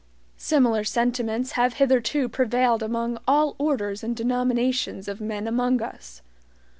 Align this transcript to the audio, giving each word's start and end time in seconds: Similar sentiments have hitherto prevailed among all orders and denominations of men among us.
Similar 0.39 0.83
sentiments 0.83 1.51
have 1.51 1.75
hitherto 1.75 2.27
prevailed 2.27 2.81
among 2.81 3.19
all 3.27 3.53
orders 3.59 4.03
and 4.03 4.15
denominations 4.15 5.07
of 5.07 5.21
men 5.21 5.47
among 5.47 5.79
us. 5.79 6.23